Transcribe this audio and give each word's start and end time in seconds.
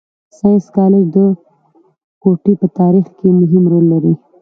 ساینس 0.37 0.65
کالج 0.75 1.03
د 1.15 1.17
کوټي 2.21 2.53
په 2.61 2.67
تارېخ 2.77 3.05
کښي 3.15 3.29
مهم 3.39 3.63
رول 3.71 3.85
لري. 3.93 4.13